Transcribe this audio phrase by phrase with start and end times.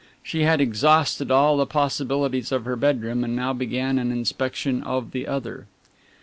[0.23, 5.11] She had exhausted all the possibilities of her bedroom and now began an inspection of
[5.11, 5.67] the other.